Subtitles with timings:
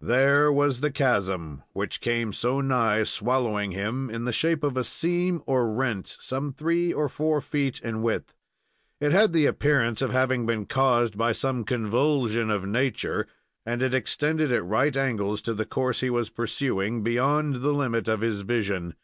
[0.00, 4.82] There was the chasm, which came so nigh swallowing him, in the shape of a
[4.82, 8.34] seam or rent some three or four feet in width.
[9.00, 13.28] It had the appearance of having been caused by some convulsion of nature,
[13.64, 18.08] and it extended at right angles to the course he was pursuing, beyond the limit
[18.08, 18.96] of his vision.